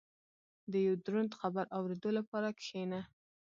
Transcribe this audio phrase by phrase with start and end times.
[0.71, 2.99] •د یو دروند خبر اورېدو لپاره کښېنه.